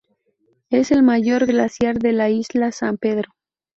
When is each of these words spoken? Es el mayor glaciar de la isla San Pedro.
Es 0.71 0.89
el 0.89 1.03
mayor 1.03 1.45
glaciar 1.45 1.99
de 1.99 2.11
la 2.11 2.31
isla 2.31 2.71
San 2.71 2.97
Pedro. 2.97 3.29